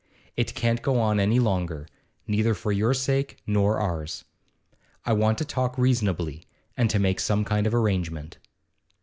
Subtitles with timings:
[0.35, 1.87] It can't go on any longer
[2.25, 4.25] neither for your sake nor ours.
[5.05, 6.41] I want to talk reasonably,
[6.75, 8.39] and to make some kind of arrangement.